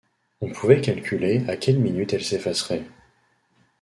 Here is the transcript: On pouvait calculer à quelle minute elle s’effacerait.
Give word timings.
On 0.41 0.51
pouvait 0.51 0.81
calculer 0.81 1.45
à 1.47 1.55
quelle 1.57 1.77
minute 1.77 2.13
elle 2.13 2.23
s’effacerait. 2.23 2.85